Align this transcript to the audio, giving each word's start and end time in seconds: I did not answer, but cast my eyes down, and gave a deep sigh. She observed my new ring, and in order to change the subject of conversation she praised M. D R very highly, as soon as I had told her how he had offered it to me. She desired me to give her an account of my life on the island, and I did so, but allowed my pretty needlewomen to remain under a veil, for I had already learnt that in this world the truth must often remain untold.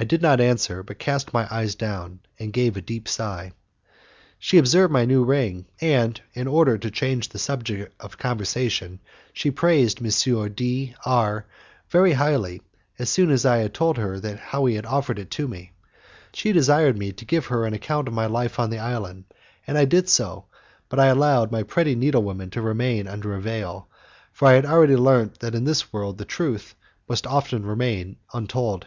I 0.00 0.04
did 0.04 0.22
not 0.22 0.40
answer, 0.40 0.84
but 0.84 1.00
cast 1.00 1.34
my 1.34 1.52
eyes 1.52 1.74
down, 1.74 2.20
and 2.38 2.52
gave 2.52 2.76
a 2.76 2.80
deep 2.80 3.08
sigh. 3.08 3.50
She 4.38 4.56
observed 4.56 4.92
my 4.92 5.04
new 5.04 5.24
ring, 5.24 5.66
and 5.80 6.20
in 6.34 6.46
order 6.46 6.78
to 6.78 6.88
change 6.88 7.28
the 7.30 7.40
subject 7.40 7.92
of 7.98 8.16
conversation 8.16 9.00
she 9.32 9.50
praised 9.50 9.98
M. 9.98 10.52
D 10.54 10.94
R 11.04 11.46
very 11.90 12.12
highly, 12.12 12.62
as 12.96 13.10
soon 13.10 13.32
as 13.32 13.44
I 13.44 13.56
had 13.56 13.74
told 13.74 13.96
her 13.96 14.20
how 14.36 14.66
he 14.66 14.76
had 14.76 14.86
offered 14.86 15.18
it 15.18 15.32
to 15.32 15.48
me. 15.48 15.72
She 16.32 16.52
desired 16.52 16.96
me 16.96 17.10
to 17.10 17.24
give 17.24 17.46
her 17.46 17.64
an 17.66 17.74
account 17.74 18.06
of 18.06 18.14
my 18.14 18.26
life 18.26 18.60
on 18.60 18.70
the 18.70 18.78
island, 18.78 19.24
and 19.66 19.76
I 19.76 19.84
did 19.84 20.08
so, 20.08 20.44
but 20.88 21.00
allowed 21.00 21.50
my 21.50 21.64
pretty 21.64 21.96
needlewomen 21.96 22.50
to 22.50 22.62
remain 22.62 23.08
under 23.08 23.34
a 23.34 23.40
veil, 23.40 23.88
for 24.32 24.46
I 24.46 24.52
had 24.52 24.64
already 24.64 24.94
learnt 24.94 25.40
that 25.40 25.56
in 25.56 25.64
this 25.64 25.92
world 25.92 26.18
the 26.18 26.24
truth 26.24 26.76
must 27.08 27.26
often 27.26 27.66
remain 27.66 28.14
untold. 28.32 28.86